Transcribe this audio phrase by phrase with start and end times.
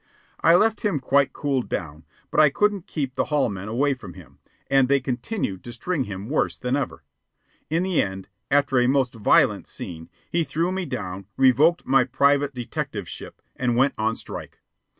[0.39, 4.15] I left him quite cooled down; but I couldn't keep the hall men away from
[4.15, 7.03] him, and they continued to string him worse than ever.
[7.69, 12.55] In the end, after a most violent scene, he threw me down, revoked my private
[12.55, 14.57] detectiveship, and went on strike.